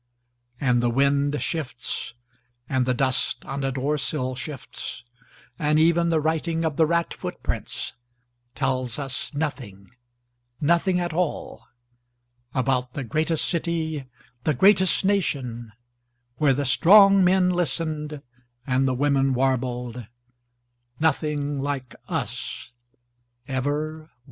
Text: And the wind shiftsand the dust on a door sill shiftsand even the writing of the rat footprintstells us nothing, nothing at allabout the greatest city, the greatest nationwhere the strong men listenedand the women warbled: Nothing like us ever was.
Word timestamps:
And 0.59 0.81
the 0.81 0.89
wind 0.89 1.35
shiftsand 1.35 2.85
the 2.85 2.93
dust 2.95 3.45
on 3.45 3.63
a 3.63 3.71
door 3.71 3.99
sill 3.99 4.33
shiftsand 4.33 5.77
even 5.77 6.09
the 6.09 6.19
writing 6.19 6.65
of 6.65 6.75
the 6.75 6.87
rat 6.87 7.11
footprintstells 7.11 8.97
us 8.97 9.31
nothing, 9.35 9.91
nothing 10.59 10.99
at 10.99 11.11
allabout 11.13 12.93
the 12.93 13.03
greatest 13.03 13.45
city, 13.45 14.05
the 14.43 14.55
greatest 14.55 15.05
nationwhere 15.05 16.55
the 16.55 16.65
strong 16.65 17.23
men 17.23 17.51
listenedand 17.51 18.21
the 18.87 18.95
women 18.95 19.33
warbled: 19.35 20.07
Nothing 20.99 21.59
like 21.59 21.93
us 22.09 22.71
ever 23.47 23.99
was. 23.99 24.09